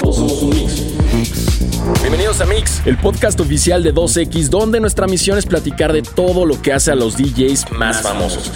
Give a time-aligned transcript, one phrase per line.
[0.00, 2.00] Todos somos un mix.
[2.00, 6.44] Bienvenidos a Mix, el podcast oficial de 2X, donde nuestra misión es platicar de todo
[6.44, 8.50] lo que hace a los DJs más famosos.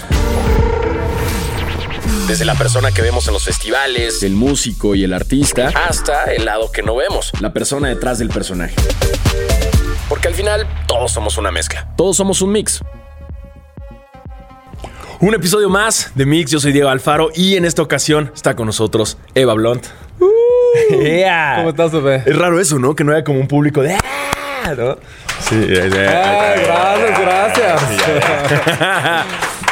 [2.27, 6.47] Desde la persona que vemos en los festivales, el músico y el artista, hasta el
[6.47, 8.75] lado que no vemos, la persona detrás del personaje.
[10.09, 11.95] Porque al final todos somos una mezcla.
[11.97, 12.83] Todos somos un mix.
[15.23, 18.67] Un episodio más de Mix, yo soy Diego Alfaro y en esta ocasión está con
[18.67, 19.87] nosotros Eva Blunt.
[20.91, 21.57] Yeah.
[21.59, 22.23] ¿Cómo estás, bebé?
[22.25, 22.95] Es raro eso, ¿no?
[22.97, 23.93] Que no haya como un público de...
[23.95, 24.97] "Ah", ¿no?
[25.41, 25.91] Sí, Ay,
[26.65, 27.83] gracias, gracias.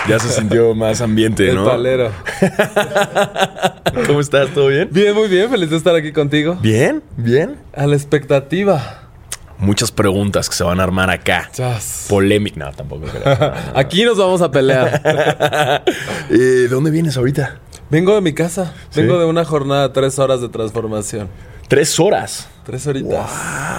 [0.09, 1.65] ya se sintió más ambiente, El ¿no?
[1.65, 2.13] palero.
[4.07, 4.51] ¿Cómo estás?
[4.51, 4.89] ¿Todo bien?
[4.93, 6.59] Bien, muy bien, feliz de estar aquí contigo.
[6.61, 7.57] Bien, bien.
[7.75, 9.00] A la expectativa.
[9.61, 11.51] Muchas preguntas que se van a armar acá.
[12.09, 12.59] Polémica.
[12.59, 13.07] No, tampoco.
[13.07, 13.53] creo.
[13.75, 15.83] Aquí nos vamos a pelear.
[16.31, 17.59] Eh, ¿De dónde vienes ahorita?
[17.91, 18.73] Vengo de mi casa.
[18.91, 19.01] ¿Sí?
[19.01, 21.29] Vengo de una jornada de tres horas de transformación.
[21.67, 22.49] Tres horas.
[22.65, 23.29] Tres horitas.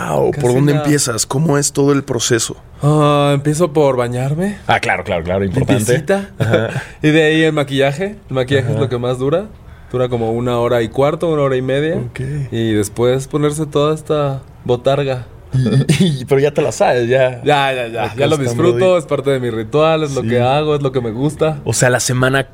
[0.10, 0.32] Wow.
[0.32, 0.86] ¿Por dónde nada.
[0.86, 1.26] empiezas?
[1.26, 2.58] ¿Cómo es todo el proceso?
[2.82, 4.58] Ah, empiezo por bañarme.
[4.68, 5.46] Ah, claro, claro, claro.
[5.46, 6.04] Importante.
[7.02, 8.18] Y de ahí el maquillaje.
[8.30, 9.48] El maquillaje es lo que más dura.
[9.92, 12.02] Dura como una hora y cuarto, una hora y media.
[12.52, 15.26] Y después ponerse toda esta botarga.
[16.00, 17.42] Y- pero ya te la sabes, ya.
[17.44, 18.16] Ya, ya, ya.
[18.16, 21.02] Ya lo disfruto, es parte de mi ritual, es lo que hago, es lo que
[21.02, 21.60] me gusta.
[21.64, 22.48] O sea, la semana.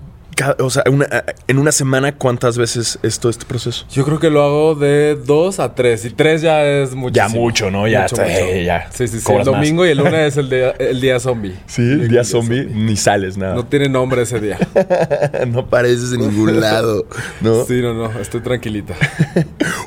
[0.59, 1.07] O sea, una-
[1.47, 3.85] en una semana, ¿cuántas veces es todo este proceso?
[3.91, 6.05] Yo creo que lo hago de dos a tres.
[6.05, 7.13] Y tres ya es mucho.
[7.15, 7.87] Ya mucho, ¿no?
[7.87, 8.87] Ya está, eh, ya.
[8.91, 9.31] Sí, sí, sí.
[9.31, 9.45] El más.
[9.45, 11.55] domingo y el lunes es el día, el día zombie.
[11.67, 13.55] Sí, el día zombie, ni sales nada.
[13.55, 14.57] No tiene nombre ese día.
[15.47, 17.05] no apareces en ningún lado,
[17.41, 17.65] ¿no?
[17.65, 18.19] Sí, no, no.
[18.19, 18.93] Estoy tranquilita.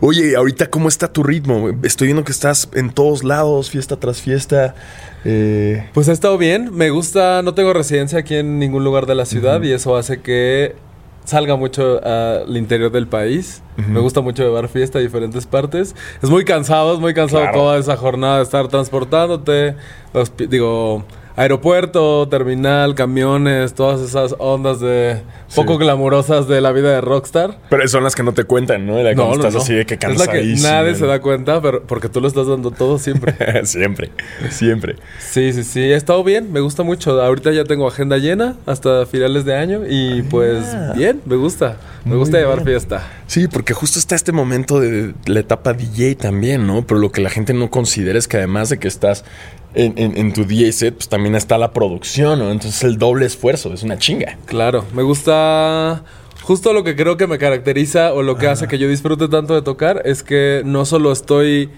[0.01, 1.71] Oye, ahorita, ¿cómo está tu ritmo?
[1.83, 4.75] Estoy viendo que estás en todos lados, fiesta tras fiesta.
[5.25, 6.71] Eh, Pues ha estado bien.
[6.75, 7.43] Me gusta.
[7.43, 10.75] No tengo residencia aquí en ningún lugar de la ciudad y eso hace que
[11.25, 13.63] salga mucho al interior del país.
[13.77, 15.95] Me gusta mucho llevar fiesta a diferentes partes.
[16.23, 17.59] Es muy cansado, es muy cansado Claro.
[17.59, 19.75] toda esa jornada de estar transportándote.
[20.49, 21.05] digo,
[21.37, 25.23] aeropuerto, terminal, camiones, todas esas ondas de
[25.55, 27.59] poco glamurosas de la vida de rockstar.
[27.69, 29.03] pero son las que no te cuentan, ¿no?
[29.03, 30.69] La cuando estás así de que es la que cansadísimo.
[30.69, 30.99] nadie ¿no?
[30.99, 33.35] se da cuenta, pero porque tú lo estás dando todo siempre.
[33.65, 34.11] siempre,
[34.51, 34.97] siempre.
[35.19, 37.21] Sí, sí, sí, he estado bien, me gusta mucho.
[37.21, 40.65] Ahorita ya tengo agenda llena hasta finales de año y pues
[40.97, 41.77] bien, me gusta.
[42.05, 43.07] Me gusta llevar fiesta.
[43.27, 46.87] Sí, porque justo está este momento de la etapa DJ también, ¿no?
[46.87, 49.25] Pero lo que la gente no considera es que además de que estás
[49.75, 52.51] en, en- en tu DJ set, pues también está la producción, ¿no?
[52.51, 54.37] Entonces el doble esfuerzo, es una chinga.
[54.47, 56.03] Claro, me gusta
[56.43, 59.55] justo lo que creo que me caracteriza o lo que hace que yo disfrute tanto
[59.55, 61.71] de tocar es que no solo estoy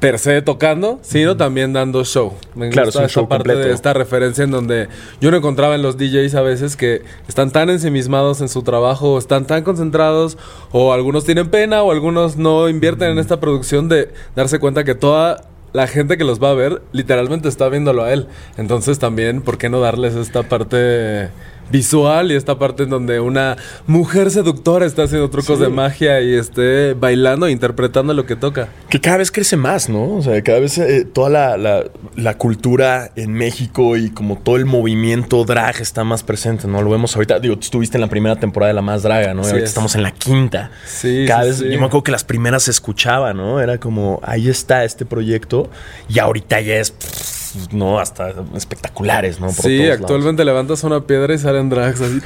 [0.00, 2.34] per se tocando, sino también dando show.
[2.54, 3.68] Me Claro, gusta es un esta show parte completo.
[3.68, 4.88] de esta referencia en donde
[5.22, 9.14] yo no encontraba en los DJs a veces que están tan ensimismados en su trabajo,
[9.14, 10.36] o están tan concentrados,
[10.72, 14.94] o algunos tienen pena, o algunos no invierten en esta producción de darse cuenta que
[14.94, 18.28] toda la gente que los va a ver literalmente está viéndolo a él.
[18.56, 21.28] Entonces también, ¿por qué no darles esta parte
[21.70, 25.64] visual y esta parte en donde una mujer seductora está haciendo trucos Sí.
[25.64, 28.68] de magia y esté bailando e interpretando lo que toca?
[28.88, 30.16] Que cada vez crece más, ¿no?
[30.16, 31.84] O sea, cada vez eh, toda la, la-
[32.16, 36.82] la cultura en México y como todo el movimiento drag está más presente, ¿no?
[36.82, 37.40] Lo vemos ahorita.
[37.40, 39.42] Digo, tú estuviste en la primera temporada de La Más Draga, ¿no?
[39.42, 39.70] Y ahorita es.
[39.70, 40.70] estamos en la quinta.
[40.86, 41.64] Sí, Cada sí, vez, sí.
[41.64, 43.60] yo me acuerdo que las primeras se escuchaba, ¿no?
[43.60, 45.70] Era como, ahí está este proyecto.
[46.08, 47.33] Y ahorita ya es, pff,
[47.72, 47.98] ¿no?
[47.98, 49.46] Hasta espectaculares, ¿no?
[49.46, 50.00] Por sí, lados.
[50.00, 52.20] actualmente levantas una piedra y salen drags así.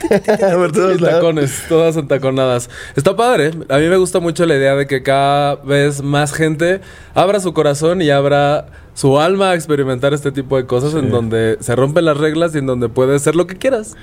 [0.54, 2.70] Por todos tacones, todas entaconadas.
[2.96, 3.52] Está padre.
[3.68, 6.80] A mí me gusta mucho la idea de que cada vez más gente
[7.14, 11.56] abra su corazón y abra su alma a experimentar este tipo de cosas en donde
[11.60, 13.94] se rompen las reglas y en donde puedes ser lo que quieras.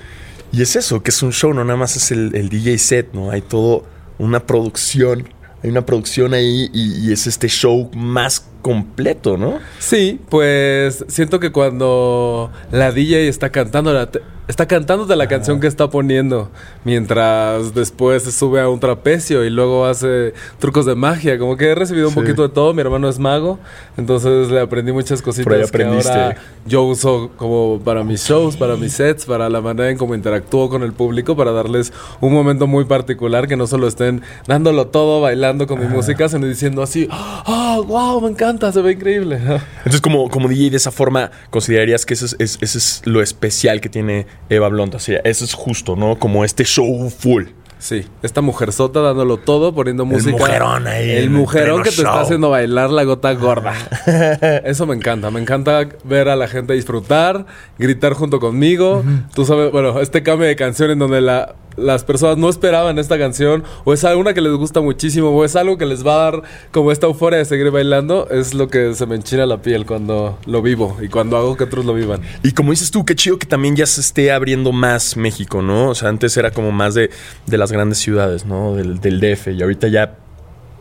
[0.51, 3.13] Y es eso, que es un show, no nada más es el, el DJ set,
[3.13, 3.31] ¿no?
[3.31, 3.83] Hay todo
[4.17, 5.27] una producción,
[5.61, 9.59] hay una producción ahí y, y es este show más completo, ¿no?
[9.77, 14.09] Sí, pues siento que cuando la DJ está cantando la
[14.47, 16.49] está cantándote la canción que está poniendo
[16.83, 21.69] mientras después se sube a un trapecio y luego hace trucos de magia, como que
[21.69, 23.57] he recibido un poquito de todo, mi hermano es mago,
[23.97, 26.35] entonces le aprendí muchas cositas que ahora
[26.65, 30.69] yo uso como para mis shows, para mis sets, para la manera en cómo interactúo
[30.69, 31.91] con el público para darles
[32.21, 36.45] un momento muy particular que no solo estén dándolo todo bailando con mi música, sino
[36.45, 39.35] diciendo así, "Ah, wow, me encanta, se ve increíble."
[39.77, 43.21] Entonces, como, como DJ de esa forma, considerarías que eso es, es- eso es lo
[43.21, 44.97] especial que tiene Eva Blonda.
[44.97, 46.17] O sea, eso es justo, ¿no?
[46.19, 47.45] Como este show full.
[47.77, 50.31] Sí, esta mujerzota dándolo todo, poniendo música.
[50.31, 53.73] mujerón ahí El el mujerón que te está haciendo bailar la gota gorda.
[54.63, 55.29] Eso me encanta.
[55.29, 57.45] Me encanta ver a la gente disfrutar,
[57.77, 59.03] gritar junto conmigo.
[59.35, 63.17] Tú sabes, bueno, este cambio de canción en donde la las personas no esperaban esta
[63.17, 66.31] canción, o es alguna que les gusta muchísimo, o es algo que les va a
[66.31, 69.85] dar como esta euforia de seguir bailando, es lo que se me enchina la piel
[69.85, 72.21] cuando lo vivo y cuando hago que otros lo vivan.
[72.43, 75.89] Y como dices tú, qué chido que también ya se esté abriendo más México, ¿no?
[75.89, 77.09] O sea, antes era como más de,
[77.45, 78.75] de las grandes ciudades, ¿no?
[78.75, 80.17] Del, del DF, y ahorita ya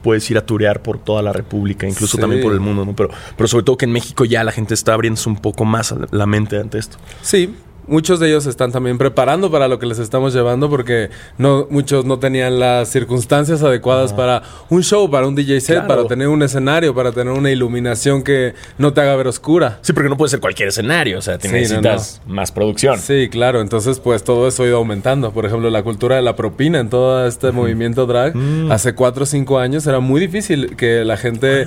[0.03, 2.21] puedes ir a turear por toda la República, incluso Sí.
[2.21, 2.95] también por el mundo, ¿no?
[2.95, 3.09] Pero,
[3.39, 6.27] pero sobre todo que en México ya la gente está abriéndose un poco más la
[6.27, 6.99] mente ante esto.
[7.23, 7.55] Sí,
[7.87, 12.05] muchos de ellos están también preparando para lo que les estamos llevando porque no muchos
[12.05, 15.89] no tenían las circunstancias adecuadas para un show, para un DJ set, Claro.
[15.89, 19.79] para tener un escenario, para tener una iluminación que no te haga ver oscura.
[19.83, 22.99] Sí, porque no puede ser cualquier escenario, o sea, te Sí, no, necesitas más producción.
[22.99, 23.61] Sí, claro.
[23.61, 25.33] Entonces, pues todo eso ha ido aumentando.
[25.33, 28.35] Por ejemplo, la cultura de la propina en todo este movimiento drag.
[28.37, 28.71] Mm.
[28.73, 31.67] Hace cuatro o cinco años era muy difícil que la gente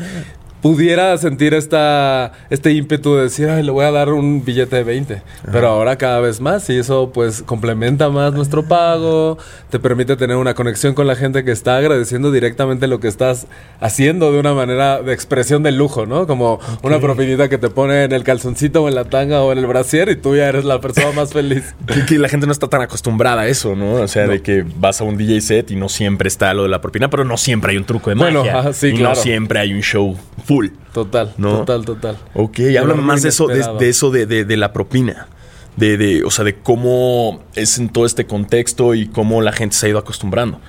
[0.67, 4.83] pudiera sentir esta, este ímpetu de decir, ay, le voy a dar un billete de
[4.83, 5.21] 20.
[5.49, 9.37] Pero ahora cada vez más y eso pues complementa más nuestro pago,
[9.69, 13.47] te permite tener una conexión con la gente que está agradeciendo directamente lo que estás
[13.79, 16.27] haciendo de una manera de expresión del lujo, ¿no?
[16.27, 19.59] Como una propinita que te pone en el calzoncito o en la tanga o en
[19.59, 21.75] el brasier y tú ya eres la persona más feliz.
[21.87, 23.93] Que, que la gente no está tan acostumbrada a eso, ¿no?
[23.93, 26.69] O sea, de que vas a un DJ set y no siempre está lo de
[26.69, 28.59] la propina, pero no siempre hay un truco de Bueno, magia.
[28.59, 29.15] ajá, sí, y claro.
[29.15, 30.56] no siempre hay un show full.
[30.93, 31.59] Total, ¿No?
[31.59, 32.17] total, total.
[32.33, 32.59] Ok,
[32.95, 35.27] muy más de eso, de, eso de, de- de la propina.
[35.75, 39.75] De, de, o sea, de cómo es en todo este contexto y cómo la gente
[39.75, 40.59] se ha ido acostumbrando.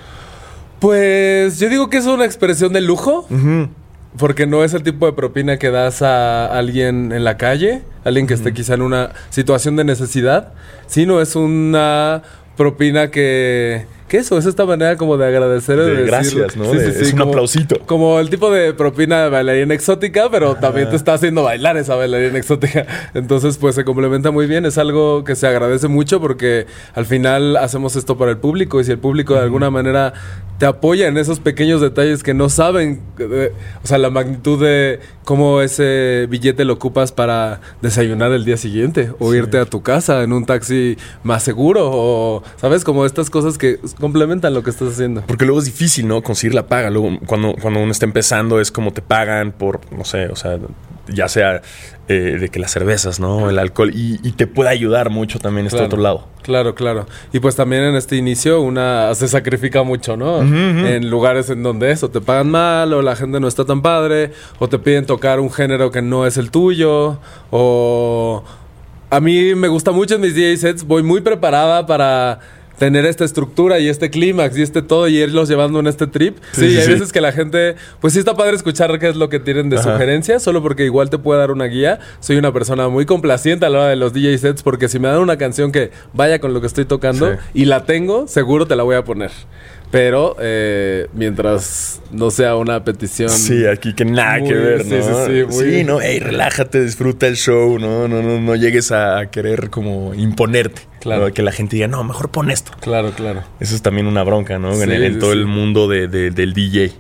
[0.80, 3.26] Pues yo digo que es una expresión de lujo.
[4.16, 8.26] Porque no es el tipo de propina que das a alguien en la calle, alguien
[8.26, 10.54] que esté quizá en una situación de necesidad,
[10.86, 12.22] sino es una
[12.56, 13.86] propina que...
[14.08, 14.38] ¿Qué eso?
[14.38, 15.76] Es esta manera como de agradecer.
[15.78, 16.72] De decir- gracias, ¿no?
[16.72, 17.78] De- es un aplausito.
[17.86, 21.94] Como el tipo de propina de bailarina exótica, pero también te está haciendo bailar esa
[21.94, 22.86] bailarina exótica.
[23.14, 24.64] Entonces, pues se complementa muy bien.
[24.66, 28.84] Es algo que se agradece mucho porque al final hacemos esto para el público y
[28.84, 30.14] si el público de alguna manera
[30.58, 33.52] te apoya en esos pequeños detalles que no saben, eh,
[33.84, 39.12] o sea, la magnitud de cómo ese billete lo ocupas para desayunar el día siguiente
[39.20, 42.82] o irte a tu casa en un taxi más seguro o, ¿sabes?
[42.82, 45.22] Como estas cosas que complementan lo que estás haciendo.
[45.26, 46.22] Porque luego es difícil, ¿no?
[46.22, 46.90] Conseguir la paga.
[46.90, 50.58] Luego, cuando, cuando uno está empezando, es como te pagan por, no sé, o sea,
[51.08, 51.62] ya sea
[52.08, 53.48] eh, de que las cervezas, ¿no?
[53.50, 53.90] El alcohol.
[53.94, 55.86] Y, y te puede ayudar mucho también este Claro.
[55.86, 56.28] otro lado.
[56.42, 57.06] Claro, claro.
[57.32, 60.40] Y pues también en este inicio una se sacrifica mucho, ¿no?
[60.42, 64.32] En lugares en donde eso, te pagan mal o la gente no está tan padre
[64.58, 67.18] o te piden tocar un género que no es el tuyo
[67.50, 68.44] o...
[69.10, 72.40] A mí me gusta mucho en mis DJ sets, voy muy preparada para
[72.78, 76.36] tener esta estructura y este clímax y este todo y irlos llevando en este trip.
[76.52, 76.92] Sí, Sí, sí, hay sí.
[76.92, 79.78] veces que la gente, pues sí está padre escuchar qué es lo que tienen de
[79.78, 79.92] Ajá.
[79.92, 81.98] sugerencia, solo porque igual te puede dar una guía.
[82.20, 85.08] Soy una persona muy complaciente a la hora de los DJ sets porque si me
[85.08, 87.38] dan una canción que vaya con lo que estoy tocando Sí.
[87.54, 89.30] y la tengo, seguro te la voy a poner.
[89.90, 93.30] Pero eh, mientras no sea una petición.
[93.30, 95.26] Sí, aquí que nada Muy- que ver, sí, ¿no?
[95.26, 98.06] sí, sí, muy- Sí, no, ey, relájate, disfruta el show, ¿no?
[98.06, 100.82] No, no, no llegues a querer como imponerte.
[101.00, 101.32] Claro.
[101.32, 102.72] Que la gente diga, no, mejor pon esto.
[102.80, 103.42] Claro, claro.
[103.60, 104.72] Eso es también una bronca, ¿no?
[104.72, 105.38] en Sí, en todo sí.
[105.38, 106.92] el mundo de- de- del DJ.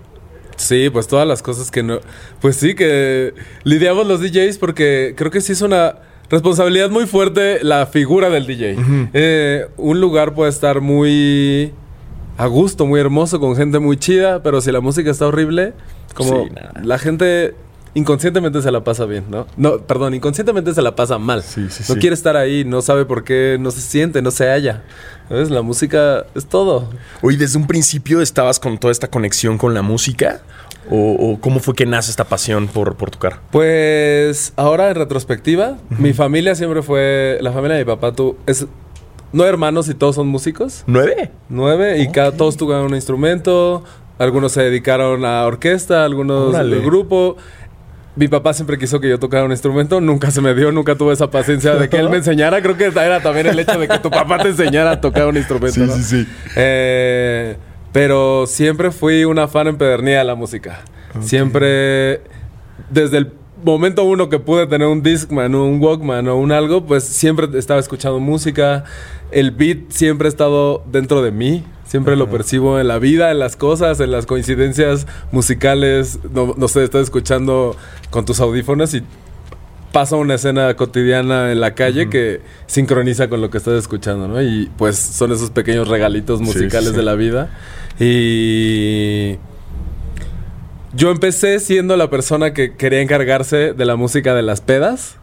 [0.56, 2.00] Sí, pues todas las cosas que no.
[2.40, 3.34] Pues sí, que
[3.64, 5.96] lidiamos los DJs porque creo que sí es una
[6.30, 8.76] responsabilidad muy fuerte la figura del DJ.
[9.14, 11.72] Eh, un lugar puede estar muy
[12.36, 15.72] a gusto, muy hermoso, con gente muy chida, pero si la música está horrible,
[16.14, 16.50] como Sí,
[16.82, 17.54] la gente
[17.94, 19.46] inconscientemente se la pasa bien, ¿no?
[19.56, 21.42] No, perdón, inconscientemente se la pasa mal.
[21.42, 22.00] Sí, sí, no sí.
[22.00, 24.82] quiere estar ahí, no sabe por qué, no se siente, no se halla.
[25.28, 25.50] ¿Sabes?
[25.50, 26.88] La música es todo.
[27.20, 30.40] Oye, ¿desde un principio estabas con toda esta conexión con la música?
[30.90, 33.40] ¿O, o cómo fue que nace esta pasión por, por tocar?
[33.50, 38.66] Pues ahora en retrospectiva, mi familia siempre fue, la familia de mi papá tú es
[39.34, 41.30] nueve hermanos y todos son músicos, ¿Nueve?
[41.50, 43.84] nueve y cada todos tocaban un instrumento,
[44.18, 47.36] algunos se dedicaron a orquesta, algunos del grupo.
[48.18, 51.12] Mi papá siempre quiso que yo tocara un instrumento, nunca se me dio, nunca tuve
[51.12, 52.60] esa paciencia de que él me enseñara.
[52.60, 55.36] Creo que era también el hecho de que tu papá te enseñara a tocar un
[55.36, 55.74] instrumento.
[55.74, 55.94] Sí, ¿no?
[55.94, 56.26] sí, sí.
[56.56, 57.56] Eh,
[57.92, 60.80] pero siempre fui una fan empedernida de la música.
[61.20, 62.22] Siempre,
[62.90, 63.32] desde el
[63.64, 67.78] momento uno que pude tener un Discman, un Walkman o un algo, pues siempre estaba
[67.78, 68.82] escuchando música.
[69.30, 71.64] El beat siempre ha estado dentro de mí.
[71.88, 76.18] Siempre lo percibo en la vida, en las cosas, en las coincidencias musicales.
[76.32, 77.76] No, no sé, estás escuchando
[78.10, 79.02] con tus audífonos y
[79.90, 84.42] pasa una escena cotidiana en la calle que sincroniza con lo que estás escuchando, ¿no?
[84.42, 86.96] Y pues son esos pequeños regalitos sí, musicales sí.
[86.96, 87.50] de la vida.
[87.98, 89.38] Y
[90.92, 95.16] yo empecé siendo la persona que quería encargarse de la música de las pedas.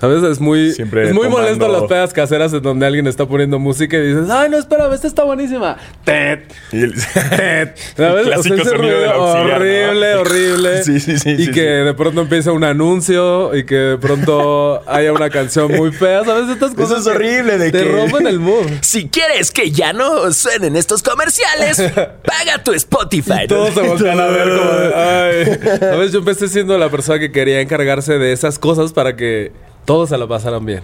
[0.00, 0.22] ¿Sabes?
[0.22, 3.58] Es muy, Siempre es muy tomando- molesto las pedas caseras en donde alguien está poniendo
[3.58, 5.76] música y dices, ay, no, espérame, esta está buenísima.
[6.04, 6.94] Tet, Y el-.
[7.32, 8.46] El ¿Sabes?
[8.46, 9.56] ese ruido auxiliar, ¿no?
[9.56, 10.82] horrible, horrible.
[10.88, 11.84] Sí, sí, sí, Y sí, que sí.
[11.84, 16.24] de pronto empieza un anuncio y que de pronto haya una canción muy fea.
[16.24, 16.48] ¿Sabes?
[16.48, 18.66] Estas Eso cosas es que horrible de te que- rompen el mood.
[18.82, 21.76] Si quieres que ya no suenen estos comerciales,
[22.24, 23.40] paga tu Spotify.
[23.42, 23.46] ¿no?
[23.48, 25.78] Todos se voltean a ver como de, ay.
[25.80, 26.12] ¿Sabes?
[26.12, 29.50] Yo empecé siendo la persona que quería encargarse de esas cosas para que
[29.88, 30.82] todos se la pasaran bien.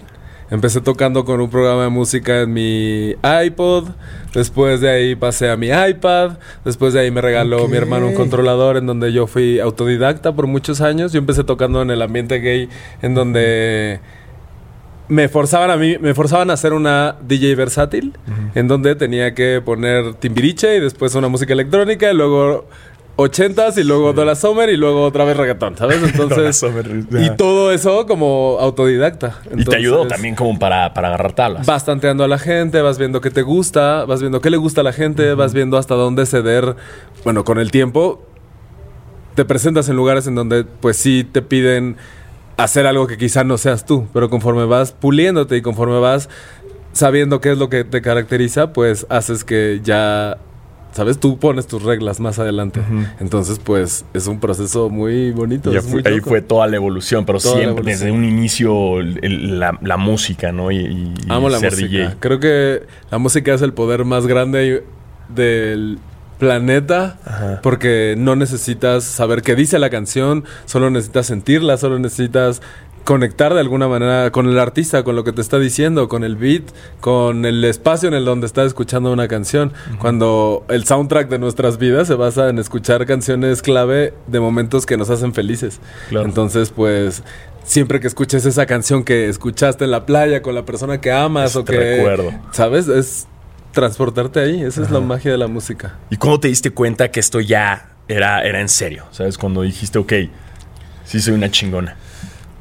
[0.49, 3.13] Empecé tocando con un programa de música en mi
[3.45, 3.89] iPod.
[4.33, 6.39] Después de ahí pasé a mi iPad.
[6.63, 10.47] Después de ahí me regaló mi hermano un controlador en donde yo fui autodidacta por
[10.47, 11.13] muchos años.
[11.13, 12.67] Yo empecé tocando en el ambiente gay
[13.03, 13.99] en donde
[15.07, 18.17] me forzaban a mí, me forzaban a hacer una DJ versátil,
[18.55, 22.65] en donde tenía que poner timbiriche y después una música electrónica y luego
[23.17, 26.01] ochentas y luego Donna Summer y luego otra vez reggaetón, ¿sabes?
[26.03, 29.39] Entonces, Summer, y todo eso como autodidacta.
[29.55, 31.65] Y te ayudó también como para, para agarrar tablas.
[31.65, 34.81] Vas tanteando a la gente, vas viendo qué te gusta, vas viendo qué le gusta
[34.81, 36.75] a la gente, vas viendo hasta dónde ceder.
[37.23, 38.25] Bueno, con el tiempo
[39.35, 41.97] te presentas en lugares en donde pues sí te piden
[42.57, 46.29] hacer algo que quizá no seas tú, pero conforme vas puliéndote y conforme vas
[46.93, 50.37] sabiendo qué es lo que te caracteriza, pues haces que ya
[50.95, 51.19] ¿Sabes?
[51.19, 52.79] Tú pones tus reglas más adelante.
[53.19, 55.69] Entonces, pues, es un proceso muy bonito.
[55.73, 57.99] Ya es fue- muy ahí fue toda la evolución, pero Toda siempre, evolución.
[57.99, 60.71] desde un inicio, el- la, la música, ¿no?
[60.71, 61.87] Y, y- y Amo la ser música.
[61.89, 62.15] DJ.
[62.21, 64.85] Creo que la música es el poder más grande
[65.27, 65.99] del
[66.39, 67.59] planeta Ajá.
[67.63, 72.61] porque no necesitas saber qué dice la canción, solo necesitas sentirla, solo necesitas
[73.05, 76.35] conectar de alguna manera con el artista, con lo que te está diciendo, con el
[76.35, 76.63] beat,
[76.99, 79.71] con el espacio en el donde estás escuchando una canción.
[79.99, 84.97] Cuando el soundtrack de nuestras vidas se basa en escuchar canciones clave de momentos que
[84.97, 85.79] nos hacen felices.
[86.09, 86.25] Claro.
[86.25, 87.23] Entonces, pues
[87.63, 91.55] siempre que escuches esa canción que escuchaste en la playa con la persona que amas
[91.55, 92.33] o que recuerdo.
[92.51, 92.87] ¿sabes?
[92.87, 93.27] Es
[93.71, 95.95] transportarte ahí, esa es la magia de la música.
[96.09, 99.05] ¿Y cuándo te diste cuenta que esto ya era, era en serio?
[99.11, 99.37] ¿Sabes?
[99.37, 100.13] Cuando dijiste, ok,
[101.03, 101.97] sí soy una chingona.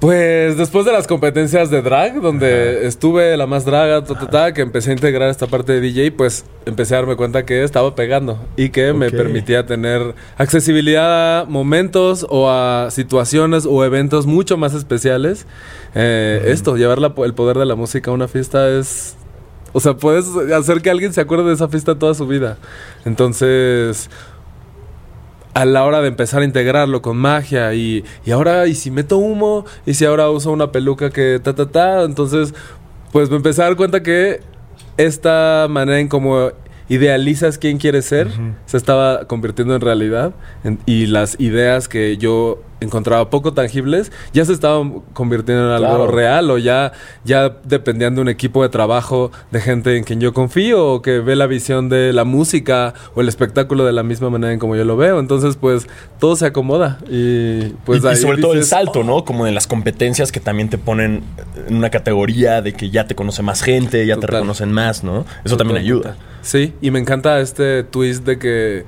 [0.01, 4.53] Pues después de las competencias de drag, donde estuve la más draga, ta, ta, ta,
[4.53, 7.95] que empecé a integrar esta parte de DJ, pues empecé a darme cuenta que estaba
[7.95, 14.59] pegando y que me permitía tener accesibilidad a momentos o a situaciones o eventos mucho
[14.59, 15.47] más especiales.
[15.95, 19.17] Eh, Esto, llevar la el poder de la música a una fiesta es...
[19.73, 22.59] O sea, puedes hacer que alguien se acuerde de esa fiesta toda su vida.
[23.05, 24.09] Entonces,
[25.55, 29.19] a la hora de empezar a integrarlo con magia y, y ahora, y si meto
[29.19, 32.53] humo, y si ahora uso una peluca que ta, ta, ta, entonces,
[33.13, 34.41] pues me empecé a dar cuenta que
[34.97, 36.51] esta manera en cómo
[36.89, 38.29] idealizas quién quieres ser
[38.67, 40.35] se estaba convirtiendo en realidad
[40.65, 45.85] en- y las ideas que yo encontraba poco tangibles ya se estaban convirtiendo en algo
[45.97, 46.07] Claro.
[46.09, 46.93] real o ya,
[47.25, 51.19] ya dependían de un equipo de trabajo de gente en quien yo confío o que
[51.21, 54.77] ve la visión de la música o el espectáculo de la misma manera en como
[54.77, 55.19] yo lo veo.
[55.21, 55.87] Entonces, pues
[56.21, 59.25] todo se acomoda y pues y, y ahí sobre todo el salto, ¿no?
[59.25, 61.23] Como de las competencias que también te ponen
[61.69, 65.25] en una categoría de que ya te conoce más gente, ya te reconocen más, ¿no?
[65.45, 66.17] Eso también ayuda.
[66.43, 68.85] Sí, y me encanta este twist de que,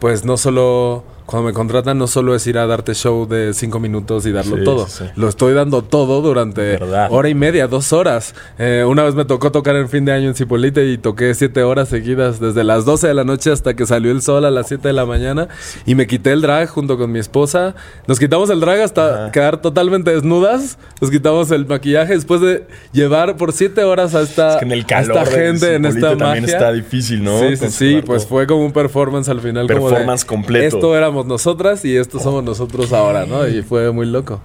[0.00, 3.80] pues no solo, cuando me contratan, no solo es ir a darte show de cinco
[3.80, 4.86] minutos y darlo Sí, todo.
[4.86, 5.10] sí, sí.
[5.16, 7.08] Lo estoy dando todo durante Verdad.
[7.10, 8.34] hora y media, dos horas.
[8.58, 11.62] Eh, una vez me tocó tocar en fin de año en Cipolite y toqué siete
[11.64, 14.68] horas seguidas, desde las 12 de la noche hasta que salió el sol a las
[14.68, 15.48] 7 de la mañana.
[15.84, 17.74] Y me quité el drag junto con mi esposa.
[18.06, 19.32] Nos quitamos el drag hasta Ajá.
[19.32, 20.78] quedar totalmente desnudas.
[21.00, 24.72] Nos quitamos el maquillaje después de llevar por siete horas a esta, Es que en
[24.72, 26.46] el a calor esta del gente en esta también magia.
[26.56, 27.40] está difícil, ¿no?
[27.40, 29.66] Sí, sí, sí, pues fue como un performance al final.
[29.66, 30.76] como de, Performance completo.
[30.76, 33.46] Esto éramos nosotras y esto somos nosotros ahora, ¿no?
[33.48, 34.40] Y fue muy loco.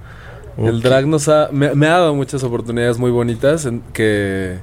[0.57, 4.57] El drag nos ha, me, me ha dado muchas oportunidades muy bonitas en que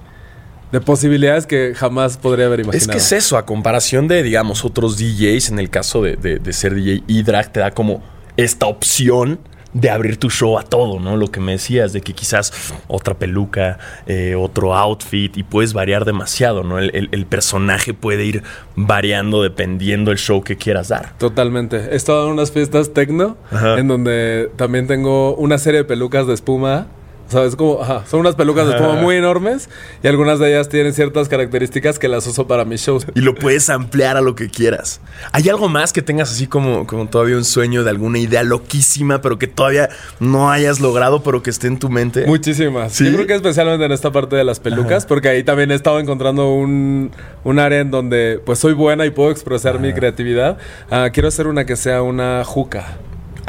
[0.71, 2.93] de posibilidades que jamás podría haber imaginado.
[2.99, 6.39] Es que es eso, a comparación de, digamos, otros DJs, en el caso de, de-
[6.39, 8.03] de ser DJ y drag, te da como
[8.37, 9.39] esta opción
[9.75, 11.17] de abrir tu show a todo, ¿no?
[11.17, 16.05] Lo que me decías, de que quizás otra peluca, eh, otro outfit, y puedes variar
[16.07, 16.79] demasiado, ¿no?
[16.79, 18.43] El, el- el personaje puede ir
[18.77, 21.13] variando dependiendo del show que quieras dar.
[21.19, 21.77] Totalmente.
[21.93, 23.79] He estado en unas fiestas tecno Ajá.
[23.79, 26.87] en donde también tengo una serie de pelucas de espuma.
[27.29, 27.57] ¿Sabes?
[27.57, 29.69] Como, ajá, son unas pelucas de espuma muy enormes
[30.03, 33.07] y algunas de ellas tienen ciertas características que las uso para mis shows.
[33.15, 35.01] Y lo puedes ampliar a lo que quieras.
[35.33, 39.21] ¿Hay algo más que tengas así como, como todavía un sueño de alguna idea loquísima,
[39.21, 42.27] pero que todavía no hayas logrado, pero que esté en tu mente?
[42.27, 42.95] Muchísimas.
[42.95, 43.05] ¿Sí?
[43.05, 46.01] Yo creo que especialmente en esta parte de las pelucas, porque ahí también he estado
[46.01, 47.11] encontrando un,
[47.45, 50.57] un área en donde pues soy buena y puedo expresar mi creatividad.
[50.91, 52.97] Ah, quiero hacer una que sea una juca.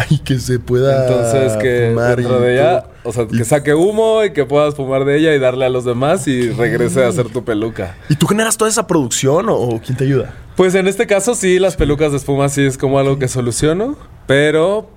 [0.10, 2.92] Y que se pueda Entonces que fumar dentro de ella, todo.
[3.04, 5.70] o sea, Y- que saque humo y que puedas fumar de ella y darle a
[5.70, 7.96] los demás y regrese a hacer tu peluca.
[8.10, 10.34] ¿Y tú generas toda esa producción o, o quién te ayuda?
[10.56, 13.98] Pues en este caso sí, las pelucas de espuma sí es como algo que soluciono,
[14.28, 14.90] pero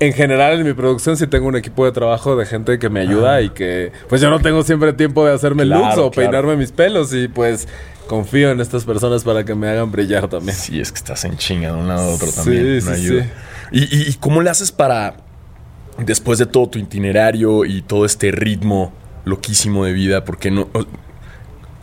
[0.00, 3.00] en general en mi producción sí tengo un equipo de trabajo de gente que me
[3.00, 6.30] ayuda y que pues yo no tengo siempre tiempo de hacerme Claro, looks o claro.
[6.30, 7.66] peinarme mis pelos y pues
[8.08, 10.56] confío en estas personas para que me hagan brillar también.
[10.56, 12.80] Sí, es que estás en chinga de un lado a otro Sí, también.
[12.82, 13.22] sí, no ayuda.
[13.24, 13.28] sí.
[14.08, 15.18] ¿Y, cómo le haces para,
[15.98, 18.92] después de todo tu itinerario y todo este ritmo
[19.24, 20.68] loquísimo de vida, porque no,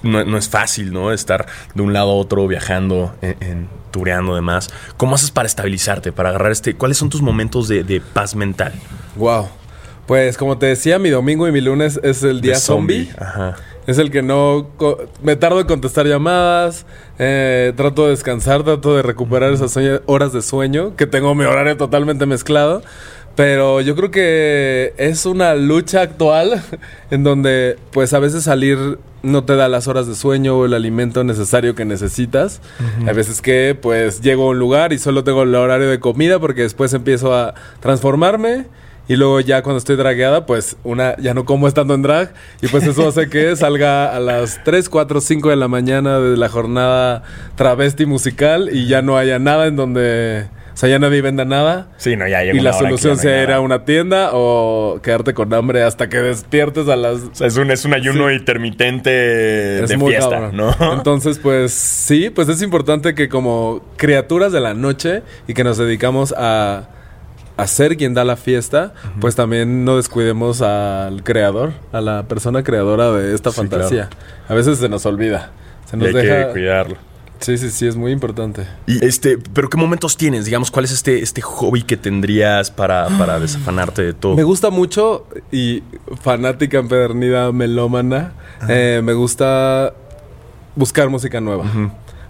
[0.04, 1.12] no, no es fácil, ¿no?
[1.14, 4.70] Estar de un lado a otro viajando, en, en- tureando demás.
[4.98, 6.76] ¿Cómo haces para estabilizarte, para agarrar este...
[6.76, 8.74] ¿Cuáles son tus momentos de, de paz mental?
[9.16, 9.48] Wow.
[10.06, 13.10] Pues como te decía, mi domingo y mi lunes es el día zombie.
[13.18, 13.56] Ajá.
[13.88, 14.68] Es el que no...
[15.22, 16.86] Me tardo en contestar llamadas,
[17.20, 21.78] eh, trato de descansar, trato de recuperar esas horas de sueño, que tengo mi horario
[21.78, 22.82] totalmente mezclado.
[23.36, 26.64] Pero yo creo que es una lucha actual
[27.12, 30.74] en donde pues a veces salir no te da las horas de sueño o el
[30.74, 32.62] alimento necesario que necesitas.
[33.06, 36.40] Hay veces que pues llego a un lugar y solo tengo el horario de comida
[36.40, 38.66] porque después empiezo a transformarme
[39.08, 42.34] y luego ya cuando estoy dragueada, pues una ya no como estando en drag.
[42.62, 46.38] Y pues eso hace que salga a las 3, 4, 5 de la mañana de
[46.38, 47.24] la jornada
[47.56, 50.48] travesti musical y ya no haya nada en donde...
[50.74, 51.88] O sea, ya nadie venda nada.
[51.96, 55.34] Sí, no, ya llega Y la solución no sea ir a una tienda o quedarte
[55.34, 57.22] con hambre hasta que despiertes a las...
[57.22, 60.58] O sea, es un, es un ayuno intermitente Es de muy fiesta, cabrón.
[60.58, 60.94] ¿no?
[60.94, 65.78] Entonces, pues sí, pues es importante que como criaturas de la noche y que nos
[65.78, 66.90] dedicamos a,
[67.58, 72.64] a ser quien da la fiesta, pues también no descuidemos al creador, a la persona
[72.64, 74.10] creadora de esta Sí, fantasía.
[74.50, 75.52] A veces se nos olvida.
[75.90, 76.48] Se Y nos hay deja...
[76.48, 76.96] que cuidarlo.
[77.40, 78.66] Sí, sí, sí, es muy importante.
[78.88, 80.46] Y este, pero ¿qué momentos tienes?
[80.46, 84.36] Digamos, ¿cuál es este, este hobby que tendrías para, para desafanarte de todo?
[84.36, 85.84] Me gusta mucho y
[86.22, 88.32] fanática empedernida melómana.
[88.70, 89.94] eh, me gusta
[90.76, 91.66] buscar música nueva.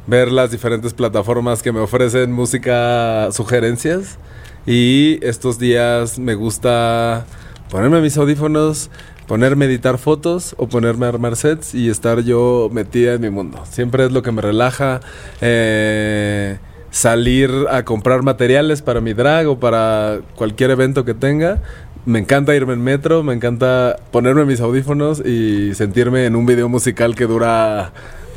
[0.07, 4.17] Ver las diferentes plataformas que me ofrecen música sugerencias.
[4.65, 7.25] Y estos días me gusta
[7.69, 8.89] ponerme mis audífonos,
[9.27, 13.29] ponerme a editar fotos o ponerme a armar sets y estar yo metida en mi
[13.29, 13.63] mundo.
[13.69, 15.01] Siempre es lo que me relaja.
[15.41, 16.57] eh,
[16.95, 21.61] salir a comprar materiales para mi drag o para cualquier evento que tenga.
[22.05, 26.69] Me encanta irme en metro, me encanta ponerme mis audífonos y sentirme en un video
[26.69, 27.91] musical que dura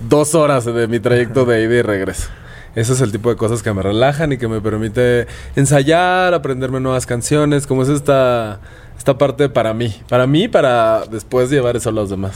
[0.09, 2.31] dos horas de mi trayecto de ida y regreso.
[2.79, 6.79] Ese es el tipo de cosas que me relajan y que me permite ensayar, aprenderme
[6.79, 8.61] nuevas canciones, como es esta,
[8.97, 10.01] esta parte para mí.
[10.09, 12.35] Para mí, para después llevar eso a los demás.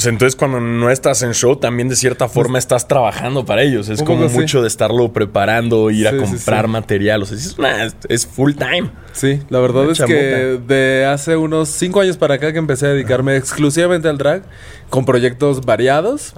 [0.00, 3.88] Sea, entonces cuando no estás en show, también de cierta forma estás trabajando para ellos.
[3.88, 4.38] Es como sí.
[4.38, 6.70] mucho de estarlo preparando, ir a Sí, comprar sí.
[6.70, 7.22] material.
[7.22, 8.90] O sea, es, una- es- full time.
[9.12, 12.86] Sí, la verdad Una es que de hace unos cinco años para acá que empecé
[12.86, 14.42] a dedicarme exclusivamente al drag,
[14.90, 16.32] con proyectos variados,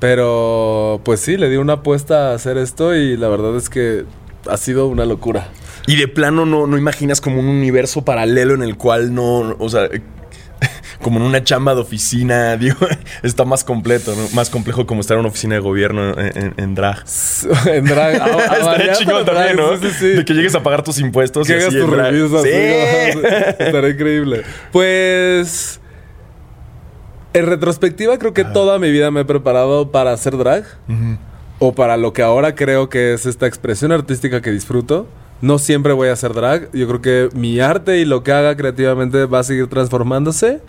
[0.00, 4.04] pero pues sí, le di una apuesta a hacer esto y la verdad es que
[4.48, 5.48] ha sido una locura.
[5.86, 9.68] Y de plano no, no imaginas como un universo paralelo en el cual no, o
[9.68, 9.88] sea,
[11.02, 12.76] como en una chamba de oficina, digo,
[13.22, 14.22] está más completo, ¿no?
[14.34, 17.04] Más complejo como estar en una oficina de gobierno en, en- en drag.
[17.66, 18.20] en drag.
[18.20, 19.76] a- a Estaría variar, chingón pero también, ¿no?
[19.78, 20.06] Sí, sí, sí.
[20.08, 21.46] De que llegues a pagar tus impuestos.
[21.46, 22.48] Que y hagas tus reviews así.
[22.48, 23.20] Sí.
[23.58, 24.42] Estaría increíble.
[24.72, 25.80] Pues.
[27.34, 30.64] En retrospectiva, creo que toda mi vida me he preparado para hacer drag.
[31.58, 35.06] O para lo que ahora creo que es esta expresión artística que disfruto.
[35.42, 36.70] No siempre voy a hacer drag.
[36.72, 40.60] Yo creo que mi arte y lo que haga creativamente va a seguir transformándose.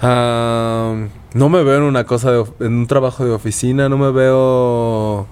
[0.00, 3.88] Ah, no me veo en una cosa, de en un trabajo de oficina.
[3.90, 5.28] No me veo.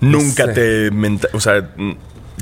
[0.00, 0.90] Nunca sé.
[0.90, 1.28] te...
[1.32, 1.70] o sea,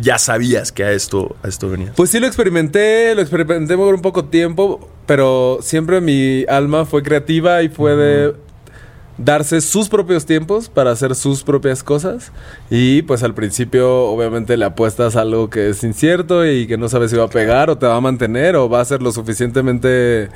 [0.00, 1.92] ya sabías que a esto, a esto venías.
[1.94, 7.02] Pues sí lo experimenté, lo experimenté por un poco tiempo, pero siempre mi alma fue
[7.02, 8.34] creativa y fue de
[9.18, 12.32] darse sus propios tiempos para hacer sus propias cosas.
[12.70, 17.10] Y pues al principio obviamente le apuestas algo que es incierto y que no sabes
[17.10, 20.28] si va a pegar o te va a mantener o va a ser lo suficientemente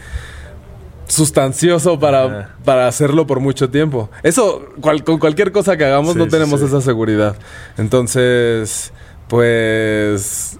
[1.07, 4.11] sustancioso para, para hacerlo por mucho tiempo.
[4.23, 6.66] Eso, cual- con cualquier cosa que hagamos Sí, no tenemos sí.
[6.66, 7.37] esa seguridad.
[7.77, 8.93] Entonces,
[9.29, 10.59] pues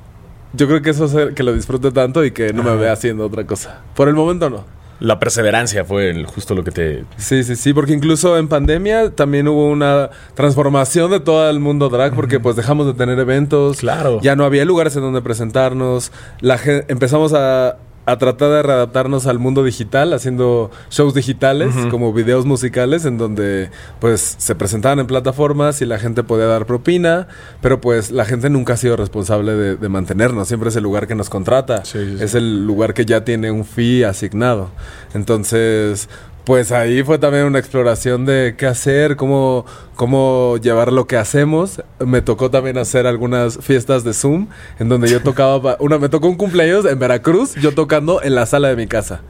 [0.52, 3.24] yo creo que eso hace que lo disfrute tanto y que no me vea haciendo
[3.26, 3.80] otra cosa.
[3.94, 4.64] Por el momento no.
[5.00, 7.04] La perseverancia fue el- justo lo que te...
[7.16, 11.88] Sí, sí, sí, porque incluso en pandemia también hubo una transformación de todo el mundo
[11.88, 13.78] drag porque pues dejamos de tener eventos.
[13.78, 14.20] Claro.
[14.22, 16.12] Ya no había lugares en donde presentarnos.
[16.40, 16.58] La
[16.88, 23.04] empezamos a a tratar de readaptarnos al mundo digital, haciendo shows digitales, como videos musicales,
[23.04, 27.28] en donde pues se presentaban en plataformas y la gente podía dar propina,
[27.60, 31.06] pero pues la gente nunca ha sido responsable de, de mantenernos, siempre es el lugar
[31.06, 32.24] que nos contrata, Sí, sí, sí.
[32.24, 34.70] es el lugar que ya tiene un fee asignado.
[35.14, 36.08] Entonces,
[36.44, 41.83] pues ahí fue también una exploración de qué hacer, cómo, cómo llevar lo que hacemos.
[41.98, 44.48] Me tocó también hacer algunas fiestas de Zoom,
[44.79, 48.46] en donde yo tocaba, una, me tocó un cumpleaños en Veracruz, yo tocando en la
[48.46, 49.20] sala de mi casa.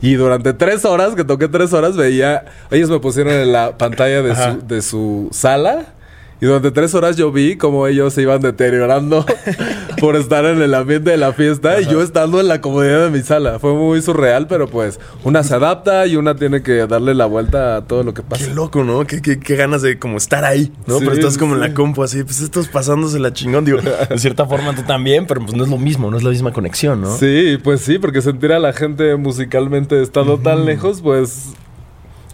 [0.00, 4.22] Y durante tres horas, que toqué tres horas, veía, ellos me pusieron en la pantalla
[4.22, 5.94] de, su, de su sala.
[6.40, 9.26] Y durante tres horas yo vi cómo ellos se iban deteriorando
[10.00, 13.10] por estar en el ambiente de la fiesta y yo estando en la comodidad de
[13.10, 13.58] mi sala.
[13.58, 17.76] Fue muy surreal, pero pues una se adapta y una tiene que darle la vuelta
[17.76, 18.46] a todo lo que pasa.
[18.46, 19.06] Qué loco, ¿no?
[19.06, 20.94] Qué, qué- qué ganas de como estar ahí, ¿no?
[20.98, 23.64] Sí, pero estás como en la compu así, pues estás pasándose la chingón.
[23.66, 26.30] Digo, de cierta forma tú también, pero pues no es lo mismo, no es la
[26.30, 27.16] misma conexión, ¿no?
[27.18, 31.50] Sí, pues sí, porque sentir a la gente musicalmente estando tan lejos, pues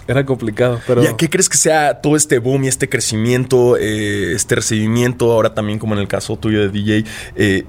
[0.08, 0.80] era complicado.
[0.86, 4.56] Pero ¿Y a qué crees que sea todo este boom y este crecimiento, eh, este
[4.56, 7.04] recibimiento, ahora también como en el caso tuyo de DJ,
[7.36, 7.64] eh,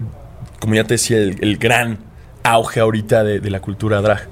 [0.59, 1.99] como ya te decía, el, el gran
[2.43, 4.29] auge ahorita de, de la cultura drag?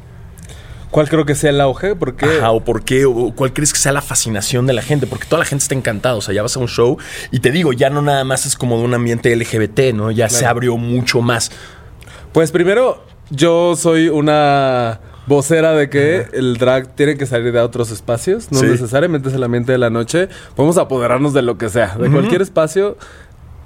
[0.96, 1.94] ¿cuál creo que sea el auge?
[1.94, 5.08] Porque Ajá, o por qué, o cuál crees que sea la fascinación de la gente,
[5.08, 6.98] porque toda la gente está encantada, o sea, ya vas a un show
[7.32, 10.12] y te digo, ya no nada más es como de un ambiente LGBT, ¿no?
[10.12, 11.52] Ya se abrió mucho más.
[12.32, 17.92] Pues primero, yo soy una vocera de que el drag tiene que salir de otros
[17.92, 18.68] espacios, no Sí.
[18.68, 20.30] necesariamente es el ambiente de la noche.
[20.56, 22.98] Podemos apoderarnos de lo que sea, de cualquier espacio.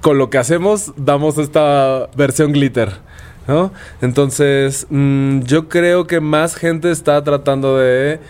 [0.00, 2.90] Con lo que hacemos, damos esta versión glitter.
[3.48, 3.72] ¿no?
[4.00, 8.20] Entonces, mm, yo creo que más gente está tratando de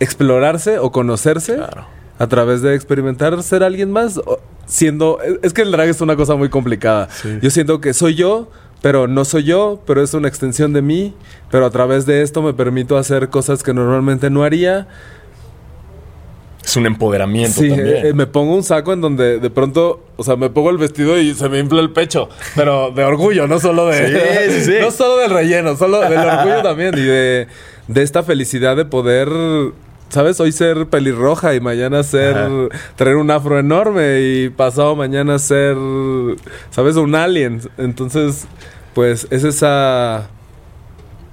[0.00, 1.86] explorarse o conocerse Claro.
[2.18, 4.20] a través de experimentar ser alguien más
[4.66, 7.38] siendo es- es que el drag es una cosa muy complicada Sí.
[7.40, 8.50] yo siento que soy yo
[8.84, 11.14] pero no soy yo pero es una extensión de mí
[11.50, 14.86] pero a través de esto me permito hacer cosas que normalmente no haría
[16.62, 18.06] Es un empoderamiento Sí, también.
[18.06, 21.18] eh, me pongo un saco en donde de pronto, o sea, me pongo el vestido
[21.18, 24.74] y se me infla el pecho, pero de orgullo, no solo de Sí, sí, sí.
[24.82, 27.46] no solo del relleno, solo del orgullo también y de,
[27.88, 29.28] de esta felicidad de poder
[30.14, 30.38] ¿Sabes?
[30.38, 32.38] Hoy ser pelirroja y mañana ser.
[32.38, 32.48] Ajá.
[32.94, 35.76] traer un afro enorme y pasado mañana ser.
[36.70, 36.94] ¿Sabes?
[36.94, 37.60] Un alien.
[37.78, 38.46] Entonces,
[38.94, 40.28] pues es esa.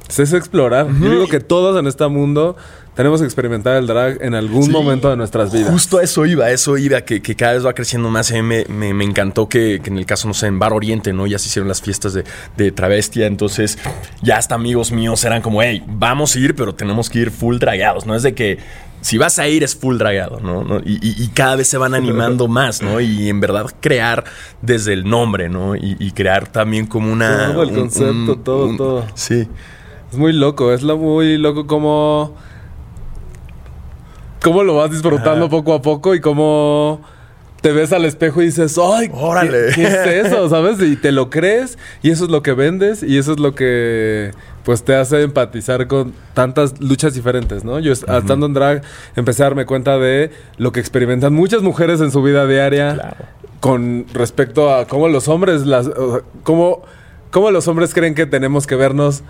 [0.10, 0.88] Es ese explorar.
[1.00, 2.56] Yo digo que todos en este mundo
[2.96, 4.70] tenemos que experimentar el drag en algún Sí.
[4.72, 5.72] momento de nuestras vidas.
[5.72, 8.32] Justo a eso iba, a eso iba, que, que cada vez va creciendo más.
[8.32, 10.74] A mí me, me- me encantó que, que en el caso, no sé, en Bar
[10.74, 11.26] Oriente, ¿no?
[11.26, 12.24] Ya se hicieron las fiestas de,
[12.58, 13.78] de travestia, entonces
[14.22, 17.58] ya hasta amigos míos eran como, hey, vamos a ir, pero tenemos que ir full
[17.60, 18.14] dragados, ¿no?
[18.16, 18.58] Es de que
[19.00, 20.64] si vas a ir es full dragado, ¿no?
[20.64, 20.80] ¿No?
[20.86, 23.00] Y, y- y cada vez se van animando más, ¿no?
[23.00, 24.26] Y en verdad crear
[24.62, 25.76] desde el nombre, ¿no?
[25.78, 27.54] Y, y crear también como una...
[27.54, 29.06] Todo el concepto, todo, todo.
[29.16, 29.48] Sí.
[30.12, 32.36] Es muy loco, es lo muy loco como...
[34.44, 35.50] Cómo lo vas disfrutando Ajá.
[35.50, 37.02] poco a poco y cómo
[37.62, 39.08] te ves al espejo y dices, ¡ay!
[39.10, 39.58] ¿qué- Órale.
[39.76, 40.50] ¿Qué, es eso?
[40.50, 40.80] ¿Sabes?
[40.82, 44.32] Y te lo crees y eso es lo que vendes y eso es lo que
[44.64, 47.80] pues te hace empatizar con tantas luchas diferentes, ¿no?
[47.80, 48.82] Yo est- estando en drag
[49.16, 53.16] empecé a darme cuenta de lo que experimentan muchas mujeres en su vida diaria Claro.
[53.60, 56.82] con respecto a cómo los hombres las o sea, cómo,
[57.32, 59.24] cómo los hombres creen que tenemos que vernos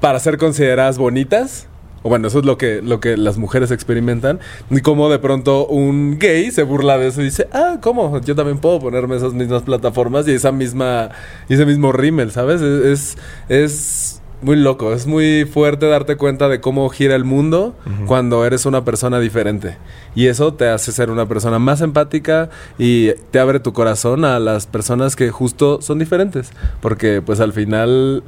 [0.00, 1.66] para ser consideradas bonitas.
[2.02, 4.40] O bueno, eso es lo que, lo que las mujeres experimentan.
[4.70, 8.20] Y cómo de pronto un gay se burla de eso y dice, ah, ¿cómo?
[8.20, 11.10] Yo también puedo ponerme esas mismas plataformas y esa misma,
[11.48, 12.60] y ese mismo rímel, ¿sabes?
[12.60, 17.74] Es, es, es muy loco, es muy fuerte darte cuenta de cómo gira el mundo
[18.06, 19.76] cuando eres una persona diferente.
[20.14, 24.38] Y eso te hace ser una persona más empática y te abre tu corazón a
[24.38, 26.52] las personas que justo son diferentes.
[26.80, 28.22] Porque pues al final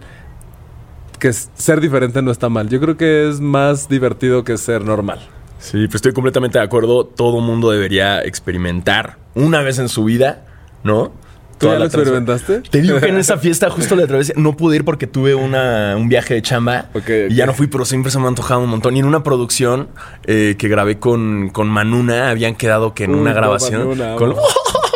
[1.21, 2.69] que ser diferente no está mal.
[2.69, 5.21] Yo creo que es más divertido que ser normal.
[5.61, 7.05] Sí, pues estoy completamente de acuerdo.
[7.05, 10.47] Todo mundo debería experimentar una vez en su vida,
[10.83, 11.13] ¿no?
[11.59, 12.63] ¿Tú ya lo experimentaste?
[12.63, 15.95] Te digo que en esa fiesta justo la travesía no pude ir porque tuve una,
[15.95, 16.87] un viaje de chamba
[17.29, 18.97] y ya no fui, pero siempre se me ha antojado un montón.
[18.97, 19.89] Y en una producción
[20.25, 24.35] eh, que grabé con, con Manuna, habían quedado que en una grabación Manuna, con.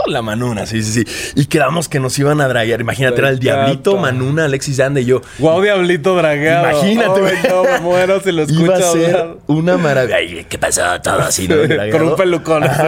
[0.07, 1.33] La Manuna, sí, sí, sí.
[1.35, 2.81] Y quedamos que nos iban a draguear.
[2.81, 3.97] Imagínate, era el Diablito.
[3.97, 5.23] Manuna, Alexis Dande y yo.
[5.39, 6.71] Guau, diablito dragueado.
[6.71, 7.35] Imagínate, güey.
[7.49, 9.37] no, me muero si lo escucho Iba a ser hablar.
[9.47, 10.17] una maravilla.
[10.17, 10.83] Ay, ¿Qué pasó?
[11.03, 11.57] Todo así, ¿no?
[11.93, 12.83] Con un pelucón así.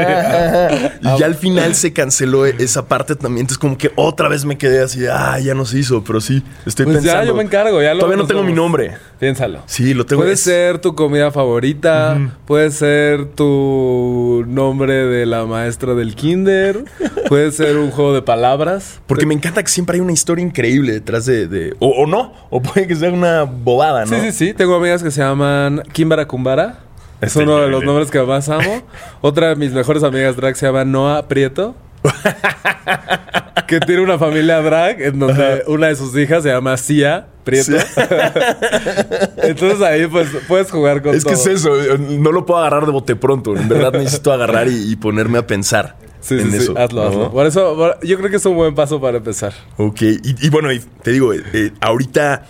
[1.03, 3.43] Y ya al final se canceló esa parte también.
[3.43, 6.43] Entonces, como que otra vez me quedé así, ah, ya no se hizo, pero sí,
[6.67, 7.33] estoy Pues ya, pensando.
[7.33, 8.93] yo me encargo, ya lo Todavía no tengo mi nombre.
[9.19, 9.63] Piénsalo.
[9.67, 10.21] Sí, lo tengo.
[10.21, 16.85] Puede es- ser tu comida favorita, puede ser tu nombre de la maestra del kinder,
[17.29, 19.01] puede ser un juego de palabras.
[19.07, 21.47] Porque me encanta que siempre hay una historia increíble detrás de...
[21.49, 24.11] de- o, o no, o puede que sea una bobada, ¿no?
[24.21, 24.55] Sí, sí, sí.
[24.55, 26.81] Tengo amigas que se llaman Kimbara Kumbara.
[27.23, 28.83] Es Está uno de los nombres que más amo.
[29.23, 31.75] Otra de mis mejores amigas drag se llama Noah Prieto.
[33.67, 37.73] que tiene una familia drag en donde una de sus hijas se llama Cia Prieto.
[39.43, 42.93] Entonces ahí pues puedes jugar con Es que es eso, no lo puedo agarrar de
[42.93, 43.57] bote pronto.
[43.57, 46.65] En verdad necesito agarrar y, y ponerme a pensar Sí, en sí, sí.
[46.65, 46.79] eso.
[46.79, 47.09] Hazlo, ¿no?
[47.09, 47.33] hazlo.
[47.33, 49.53] Por eso por- yo creo que es un buen paso para empezar.
[49.77, 52.45] Ok, y, y bueno, y te digo, eh, eh, ahorita,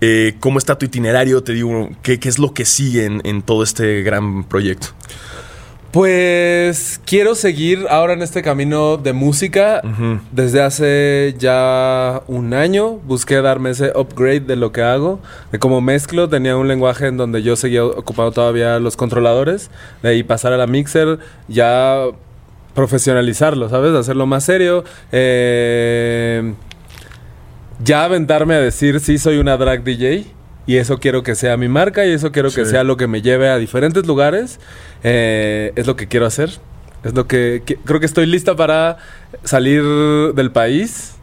[0.00, 1.40] eh, ¿cómo está tu itinerario?
[1.44, 4.88] Te digo, ¿qué, qué es lo que sigue en, en todo este gran proyecto?
[5.92, 9.82] Pues quiero seguir ahora en este camino de música.
[10.30, 15.20] Desde hace ya un año busqué darme ese upgrade de lo que hago,
[15.52, 16.30] de cómo mezclo.
[16.30, 19.70] Tenía un lenguaje en donde yo seguía ocupando todavía los controladores,
[20.02, 22.06] de ahí pasar a la mixer, ya
[22.74, 23.92] profesionalizarlo, ¿sabes?
[23.94, 24.84] Hacerlo más serio.
[25.12, 26.54] Eh,
[27.84, 30.24] ya aventarme a decir sí soy una drag DJ
[30.66, 32.70] y eso quiero que sea mi marca y eso quiero que Sí.
[32.70, 34.60] sea lo que me lleve a diferentes lugares.
[35.02, 36.50] Eh, es lo que quiero hacer.
[37.04, 38.98] Es lo que, que- creo que estoy lista para
[39.44, 39.82] salir
[40.34, 41.16] del país.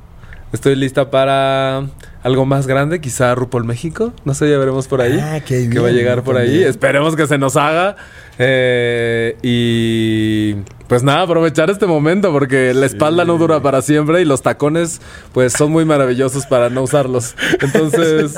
[0.52, 1.84] Estoy lista para
[2.24, 4.12] algo más grande, quizá RuPaul México.
[4.26, 5.18] No sé, ya veremos por ahí.
[5.22, 6.64] Ah, qué que va a bien, llegar por ahí.
[6.64, 7.96] Esperemos que se nos haga.
[8.40, 10.56] Eh, y
[10.88, 15.02] pues nada, aprovechar este momento porque la espalda no dura para siempre y los tacones
[15.34, 17.36] pues son muy maravillosos para no usarlos.
[17.62, 18.34] Entonces,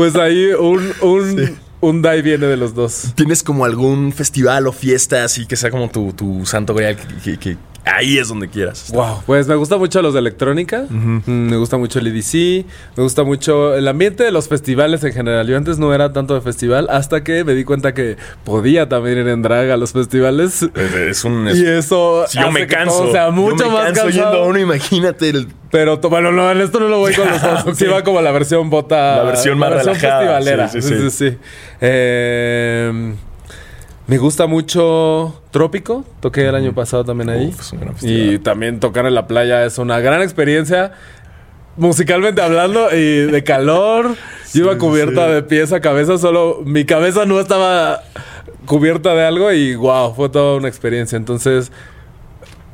[0.00, 3.12] pues ahí un, un, un da y viene de los dos.
[3.14, 6.96] ¿Tienes como algún festival o fiesta así que sea como tu, tu santo grial?
[6.96, 8.90] Que, que- que ahí es donde quieras.
[8.92, 12.64] Wow, pues me gusta mucho los de electrónica, Mm, me gusta mucho el EDC,
[12.96, 15.46] me gusta mucho el ambiente de los festivales en general.
[15.46, 19.18] Yo antes no era tanto de festival hasta que me di cuenta que podía también
[19.18, 20.62] ir en drag a los festivales.
[20.62, 21.48] Es, es un...
[21.48, 22.98] es- Y eso si yo hace me que canso.
[23.02, 24.10] todo sea yo mucho me más canso cansado.
[24.32, 25.48] yendo a uno, imagínate el...
[25.70, 27.78] Pero bueno, no, en esto no lo voy con los dos.
[27.78, 29.18] Sí va como la versión bota.
[29.18, 30.18] La versión más relajada.
[30.40, 30.68] festivalera.
[30.68, 31.38] Sí, Sí, sí, sí, sí.
[31.80, 33.14] Eh,
[34.06, 36.04] me gusta mucho Trópico.
[36.20, 37.54] Toqué el año pasado también ahí.
[37.56, 40.92] Uf, y también tocar en la playa es una gran experiencia.
[41.76, 44.16] Musicalmente hablando y de calor.
[44.52, 45.32] Yo iba Sí, cubierta sí.
[45.34, 48.02] de pies a cabeza, solo mi cabeza no estaba
[48.66, 51.16] cubierta de algo y wow, fue toda una experiencia.
[51.16, 51.70] Entonces,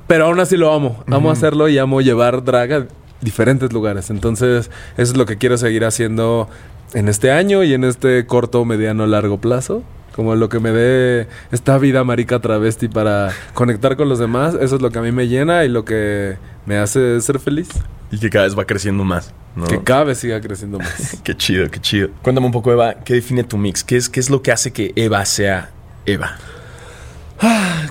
[0.07, 1.05] pero aún así lo amo.
[1.11, 2.87] Amo hacerlo y amo llevar drag a
[3.21, 4.09] diferentes lugares.
[4.11, 6.49] Entonces, eso es lo que quiero seguir haciendo
[6.95, 9.83] en este año y en este corto, mediano, largo plazo.
[10.17, 14.55] Como lo que me dé esta vida marica travesti para conectar con los demás.
[14.55, 17.69] Eso es lo que a mí me llena y lo que me hace ser feliz.
[18.11, 19.67] Y que cada vez va creciendo más, ¿no?
[19.67, 21.21] Que cada vez siga creciendo más.
[21.25, 22.09] Qué chido, qué chido.
[22.23, 23.85] Cuéntame un poco, Eva, ¿qué define tu mix?
[23.85, 25.71] ¿Qué es, qué es lo que hace que Eva sea
[26.07, 26.37] Eva?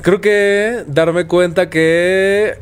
[0.01, 2.59] Creo que darme cuenta que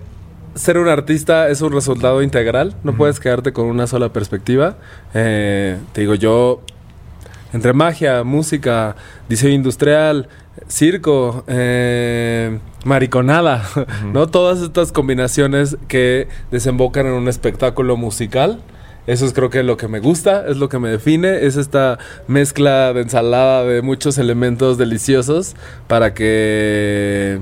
[0.55, 2.75] ser un artista es un resultado integral.
[2.83, 4.77] No puedes quedarte con una sola perspectiva.
[5.13, 6.61] Eh, te digo, yo,
[7.53, 8.95] entre magia, música,
[9.29, 10.27] diseño industrial,
[10.67, 13.63] circo, eh, mariconada,
[14.13, 14.27] ¿no?
[14.27, 18.61] Todas estas combinaciones que desembocan en un espectáculo musical.
[19.05, 21.99] Eso es creo que lo que me gusta, es lo que me define, es esta
[22.27, 25.55] mezcla de ensalada de muchos elementos deliciosos
[25.87, 27.39] para que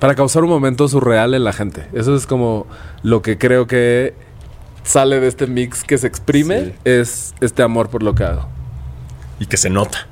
[0.00, 1.86] para causar un momento surreal en la gente.
[1.94, 2.66] Eso es como
[3.02, 4.12] lo que creo que
[4.82, 6.72] sale de este mix que se exprime, Sí.
[6.84, 8.48] es este amor por lo que hago.
[9.40, 10.06] Y que se nota.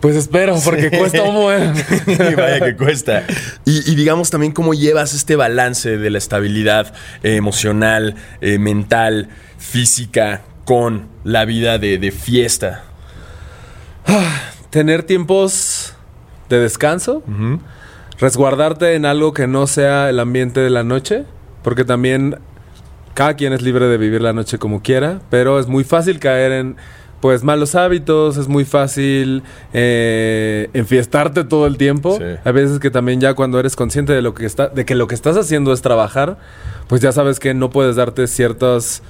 [0.00, 1.72] Pues espero, porque cuesta un buen.
[2.06, 3.24] Y Vaya que cuesta.
[3.64, 9.30] Y, y digamos también cómo llevas este balance de la estabilidad eh, emocional, eh, mental,
[9.56, 12.84] física con la vida de, de fiesta.
[14.68, 15.94] Tener tiempos
[16.50, 17.22] de descanso,
[18.18, 21.24] resguardarte en algo que no sea el ambiente de la noche,
[21.62, 22.36] porque también
[23.14, 26.52] cada quien es libre de vivir la noche como quiera, pero es muy fácil caer
[26.52, 26.76] en
[27.24, 32.18] pues malos hábitos, es muy fácil eh, enfiestarte todo el tiempo.
[32.18, 32.24] Sí.
[32.44, 35.06] Hay veces que también ya cuando eres consciente de lo que está, de que lo
[35.06, 36.36] que estás haciendo es trabajar,
[36.86, 39.02] pues ya sabes que no puedes darte ciertas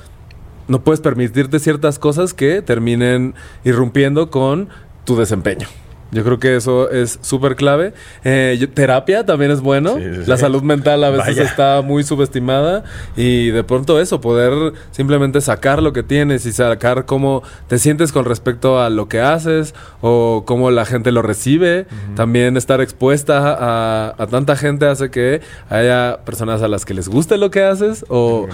[0.69, 4.69] no puedes permitirte ciertas cosas que terminen irrumpiendo con
[5.05, 5.67] tu desempeño.
[6.15, 7.93] Yo creo que eso es súper clave.
[8.25, 9.97] Eh, yo- terapia también es bueno.
[9.97, 10.31] Sí, sí, sí.
[10.31, 11.43] La salud mental a veces Vaya.
[11.43, 12.85] está muy subestimada
[13.17, 18.13] y de pronto eso, poder simplemente sacar lo que tienes y sacar cómo te sientes
[18.13, 21.87] con respecto a lo que haces o cómo la gente lo recibe.
[22.17, 27.09] También estar expuesta a, a tanta gente hace que haya personas a las que les
[27.09, 28.47] guste lo que haces o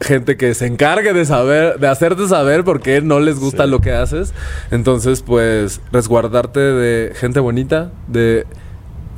[0.00, 3.70] gente que se encargue de saber, de hacerte saber por qué no les gusta Sí.
[3.70, 4.32] lo que haces.
[4.70, 8.46] Entonces, pues, resguardarte de gente bonita, de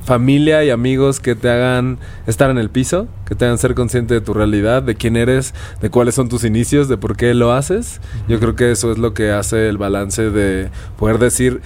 [0.04, 4.14] familia y amigos que te hagan estar en el piso, que te hagan ser consciente
[4.14, 7.52] de tu realidad, de quién eres, de cuáles son tus inicios, de por qué lo
[7.52, 8.00] haces.
[8.26, 11.60] Yo creo que eso es lo que hace el balance de poder decir,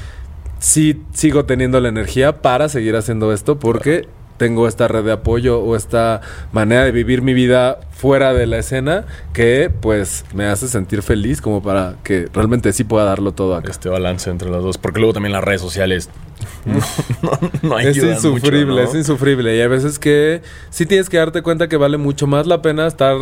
[0.59, 5.61] sí sigo teniendo la energía para seguir haciendo esto porque tengo esta red de apoyo
[5.61, 6.21] o esta
[6.53, 11.41] manera de vivir mi vida fuera de la escena que pues me hace sentir feliz
[11.41, 13.71] como para que realmente sí pueda darlo todo acá.
[13.71, 14.79] Este balance entre las dos.
[14.79, 16.11] Porque luego también las redes sociales
[16.65, 16.81] no,
[17.23, 18.89] no, no Es insufrible, mucho, ¿no?
[18.89, 19.57] es insufrible.
[19.57, 22.87] Y hay veces que sí tienes que darte cuenta que vale mucho más la pena
[22.87, 23.17] estar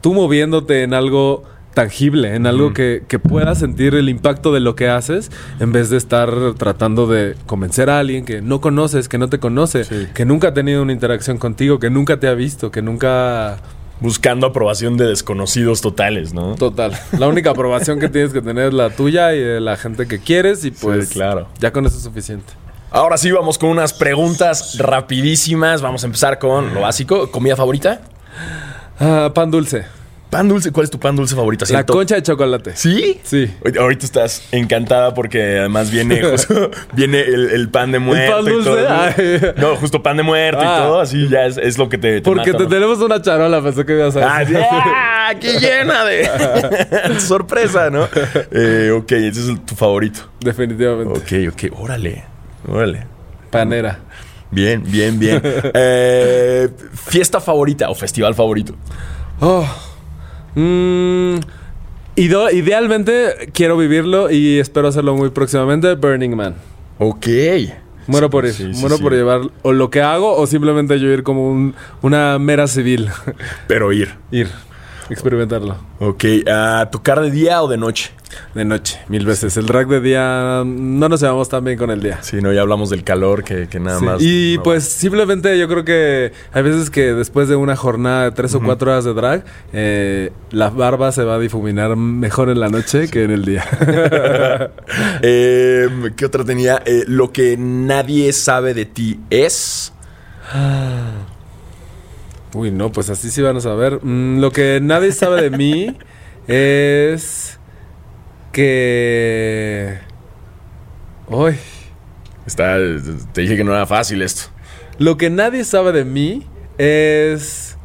[0.00, 1.44] tú moviéndote en algo
[1.78, 5.90] tangible, en algo que, que puedas sentir el impacto de lo que haces, en vez
[5.90, 10.08] de estar tratando de convencer a alguien que no conoces, que no te conoce, Sí.
[10.12, 13.58] que nunca ha tenido una interacción contigo, que nunca te ha visto, que nunca...
[14.00, 16.54] Buscando aprobación de desconocidos totales, ¿no?
[16.56, 16.92] Total.
[17.18, 20.18] La única aprobación que tienes que tener es la tuya y de la gente que
[20.20, 21.46] quieres y pues claro.
[21.60, 22.52] ya con eso es suficiente.
[22.92, 25.80] Ahora sí, vamos con unas preguntas rapidísimas.
[25.82, 27.30] Vamos a empezar con lo básico.
[27.32, 28.00] ¿Comida favorita?
[29.00, 29.84] Ah, pan dulce.
[30.30, 30.72] Pan dulce.
[30.72, 31.64] ¿Cuál es tu pan dulce favorito?
[31.64, 32.76] Así La el concha de chocolate.
[32.76, 33.18] ¿Sí?
[33.24, 33.50] Sí.
[33.78, 38.36] Ahorita- estás encantada porque además viene justo- viene el, el pan de muerto.
[38.36, 38.68] pan y dulce?
[38.70, 38.88] todo.
[38.90, 39.40] Ay.
[39.56, 40.76] No, justo pan de muerto Ah.
[40.80, 41.00] y todo.
[41.00, 42.20] Así ya es, es lo que te.
[42.20, 42.68] te Porque mata, te ¿no?
[42.68, 44.58] tenemos una charola, pensé que ibas a Ah, decir.
[44.60, 45.32] ¡ah!
[45.40, 46.28] ¡Qué llena de
[47.20, 48.06] sorpresa, ¿no?
[48.52, 50.20] Eh, ok, ese es el- tu favorito.
[50.40, 51.18] Definitivamente.
[51.48, 52.24] Ok, ok, órale,
[52.66, 53.06] órale.
[53.50, 53.98] Panera.
[54.50, 55.40] Bien, bien, bien.
[55.74, 58.74] Eh, ¿Fiesta favorita o festival favorito?
[59.40, 59.66] Oh.
[60.54, 61.36] Mm,
[62.16, 65.94] idealmente quiero vivirlo y espero hacerlo muy próximamente.
[65.94, 66.54] Burning Man.
[66.98, 67.26] Ok.
[68.06, 68.52] Muero por ir.
[68.54, 69.02] Sí, sí, Muero sí.
[69.02, 73.08] por llevar o lo que hago o simplemente yo ir como un- una mera civil.
[73.66, 74.14] Pero ir.
[74.30, 74.48] ir.
[75.10, 75.76] Experimentarlo.
[76.00, 78.10] Ok, ah, ¿tocar de día o de noche?
[78.54, 79.56] De noche, mil veces.
[79.56, 82.18] El drag de día no nos llevamos tan bien con el día.
[82.22, 84.22] Sí, no, ya hablamos del calor que, que nada Sí, más.
[84.22, 88.32] Y no pues simplemente yo creo que hay veces que después de una jornada de
[88.32, 92.60] tres o cuatro horas de drag, eh, la barba se va a difuminar mejor en
[92.60, 93.64] la noche que en el día.
[95.22, 96.82] Eh, ¿Qué otra tenía?
[96.84, 99.92] Eh, lo que nadie sabe de ti es.
[102.58, 104.00] Uy, no, pues así sí van a saber.
[104.02, 105.96] Mm, lo que nadie sabe de mí
[106.48, 107.56] es
[108.50, 110.00] que...
[111.28, 111.54] Uy.
[112.46, 112.78] Está,
[113.32, 114.50] te dije que no era fácil esto.
[114.98, 117.78] Lo que nadie sabe de mí es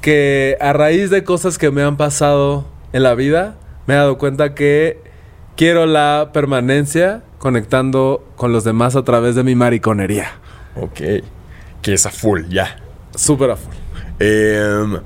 [0.00, 4.18] que a raíz de cosas que me han pasado en la vida, me he dado
[4.18, 5.00] cuenta que
[5.54, 10.32] quiero la permanencia conectando con los demás a través de mi mariconería.
[10.74, 11.22] Ok.
[11.82, 12.78] Que es a full, ya.
[13.14, 13.77] Súper a full.
[14.20, 15.00] Eh,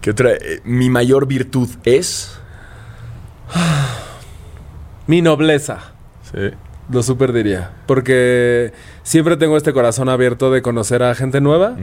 [0.00, 0.32] ¿Qué otra?
[0.32, 2.38] Eh, mi mayor virtud es.
[5.06, 5.92] Mi nobleza.
[6.30, 6.50] Sí.
[6.90, 7.70] Lo super diría.
[7.86, 8.72] Porque
[9.02, 11.76] siempre tengo este corazón abierto de conocer a gente nueva,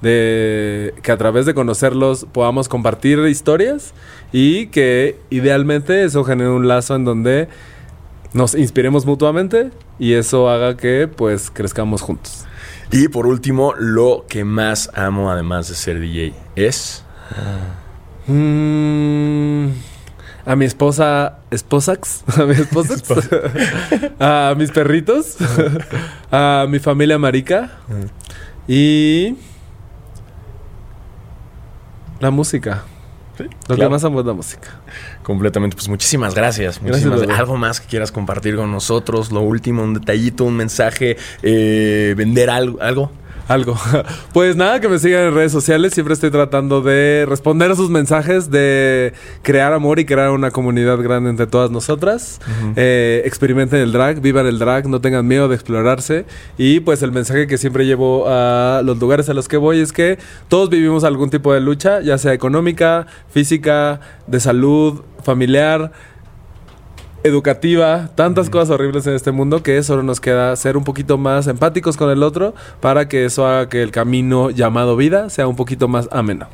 [0.00, 3.92] de que a través de conocerlos podamos compartir historias
[4.32, 7.48] y que idealmente eso genere un lazo en donde
[8.32, 12.46] nos inspiremos mutuamente y eso haga que pues crezcamos juntos.
[12.90, 17.04] Y por último, lo que más amo, además de ser DJ, es.
[18.26, 19.68] Mm,
[20.44, 23.02] a mi esposa, esposax, a mi esposax,
[24.20, 25.36] a mis perritos,
[26.30, 27.78] a mi familia marica
[28.68, 29.36] y
[32.20, 32.84] la música.
[33.38, 33.80] Lo claro.
[33.82, 34.68] que más amo es la música.
[35.26, 35.74] Completamente.
[35.74, 36.76] Pues muchísimas gracias.
[36.80, 37.32] Gracias, Muchísimas- bebé.
[37.34, 39.32] Algo más que quieras compartir con nosotros.
[39.32, 42.80] Lo último, un detallito, un mensaje, eh, vender algo.
[42.80, 43.10] algo.
[43.48, 43.76] Algo.
[44.32, 45.94] Pues nada, que me sigan en redes sociales.
[45.94, 50.98] Siempre estoy tratando de responder a sus mensajes, de crear amor y crear una comunidad
[50.98, 52.38] grande entre todas nosotras.
[52.76, 56.26] Eh, experimenten el drag, vivan el drag, no tengan miedo de explorarse.
[56.58, 59.92] Y pues el mensaje que siempre llevo a los lugares a los que voy es
[59.92, 65.92] que todos vivimos algún tipo de lucha, ya sea económica, física, de salud, familiar
[67.26, 71.46] educativa, tantas cosas horribles en este mundo que solo nos queda ser un poquito más
[71.46, 75.56] empáticos con el otro para que eso haga que el camino llamado vida sea un
[75.56, 76.48] poquito más ameno.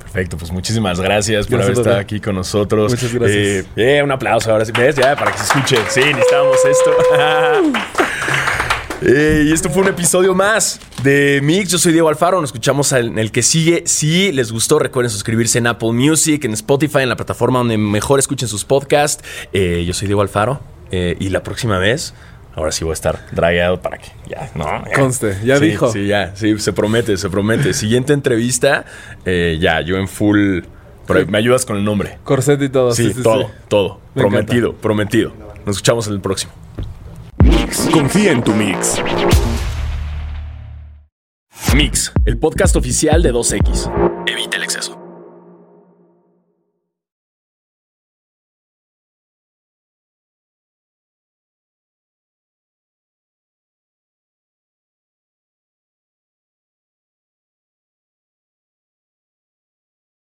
[0.00, 2.90] Perfecto, pues muchísimas gracias por Gracias, haber estado aquí con nosotros.
[2.90, 3.36] Muchas gracias.
[3.36, 4.72] Eh, eh, un aplauso ahora sí.
[4.72, 4.96] ¿Ves?
[4.96, 5.76] Ya, para que se escuche.
[5.88, 6.90] Sí, necesitábamos esto.
[9.02, 11.70] Eh, y esto fue un episodio más de Mix.
[11.70, 12.40] Yo soy Diego Alfaro.
[12.40, 13.82] Nos escuchamos en el que sigue.
[13.86, 18.18] Si les gustó, recuerden suscribirse en Apple Music, en Spotify, en la plataforma donde mejor
[18.18, 19.22] escuchen sus podcasts.
[19.52, 20.60] Eh, yo soy Diego Alfaro.
[20.92, 22.14] eh, y la próxima vez,
[22.54, 24.64] ahora sí voy a estar dragueado para que ya, ¿no?
[24.64, 24.92] Ya.
[24.94, 25.92] Conste, ya Sí, dijo.
[25.92, 27.74] Sí, ya, sí, se promete, se promete.
[27.74, 28.84] Siguiente entrevista,
[29.24, 30.60] eh, ya, yo en full
[31.06, 32.18] Pero me ayudas con el nombre.
[32.24, 32.92] Corset y todo.
[32.94, 34.00] Sí, Sí, todo, todo.
[34.14, 35.32] Me prometido, prometido.
[35.66, 36.52] Nos escuchamos en el próximo.
[37.74, 39.02] Confía en tu mix.
[41.74, 44.24] Mix, el podcast oficial de 2X.
[44.26, 45.05] Evita el exceso.